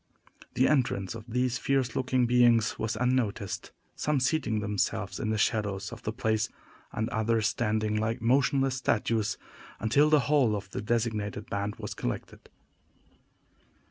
The 0.55 0.67
entrance 0.67 1.13
of 1.13 1.25
these 1.27 1.59
fierce 1.59 1.95
looking 1.95 2.25
beings 2.25 2.79
was 2.79 2.95
unnoticed: 2.95 3.69
some 3.95 4.19
seating 4.19 4.59
themselves 4.59 5.19
in 5.19 5.29
the 5.29 5.37
shadows 5.37 5.91
of 5.91 6.01
the 6.01 6.11
place, 6.11 6.49
and 6.91 7.07
others 7.09 7.49
standing 7.49 7.95
like 7.97 8.19
motionless 8.19 8.75
statues, 8.77 9.37
until 9.79 10.09
the 10.09 10.21
whole 10.21 10.55
of 10.55 10.71
the 10.71 10.81
designated 10.81 11.51
band 11.51 11.75
was 11.75 11.93
collected. 11.93 12.49